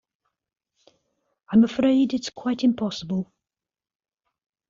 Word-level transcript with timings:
I'm 1.51 1.63
afraid 1.63 2.15
it's 2.15 2.31
quite 2.31 2.63
impossible. 2.63 3.31